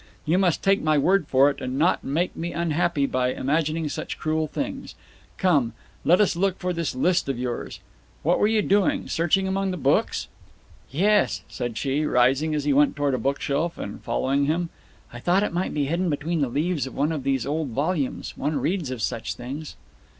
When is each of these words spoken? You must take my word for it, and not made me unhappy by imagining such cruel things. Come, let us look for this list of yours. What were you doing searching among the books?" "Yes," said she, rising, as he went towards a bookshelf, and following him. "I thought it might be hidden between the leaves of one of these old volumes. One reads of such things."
You 0.25 0.39
must 0.39 0.63
take 0.63 0.81
my 0.81 0.97
word 0.97 1.27
for 1.27 1.51
it, 1.51 1.61
and 1.61 1.77
not 1.77 2.03
made 2.03 2.35
me 2.35 2.53
unhappy 2.53 3.05
by 3.05 3.33
imagining 3.35 3.87
such 3.87 4.17
cruel 4.17 4.47
things. 4.47 4.95
Come, 5.37 5.73
let 6.03 6.19
us 6.19 6.35
look 6.35 6.57
for 6.57 6.73
this 6.73 6.95
list 6.95 7.29
of 7.29 7.37
yours. 7.37 7.79
What 8.23 8.39
were 8.39 8.47
you 8.47 8.63
doing 8.63 9.07
searching 9.09 9.47
among 9.47 9.69
the 9.69 9.77
books?" 9.77 10.27
"Yes," 10.89 11.43
said 11.47 11.77
she, 11.77 12.03
rising, 12.03 12.55
as 12.55 12.63
he 12.63 12.73
went 12.73 12.95
towards 12.95 13.13
a 13.13 13.19
bookshelf, 13.19 13.77
and 13.77 14.01
following 14.01 14.45
him. 14.45 14.69
"I 15.13 15.19
thought 15.19 15.43
it 15.43 15.53
might 15.53 15.71
be 15.71 15.85
hidden 15.85 16.09
between 16.09 16.41
the 16.41 16.49
leaves 16.49 16.87
of 16.87 16.95
one 16.95 17.11
of 17.11 17.21
these 17.21 17.45
old 17.45 17.69
volumes. 17.69 18.33
One 18.35 18.55
reads 18.59 18.89
of 18.89 19.03
such 19.03 19.35
things." 19.35 19.75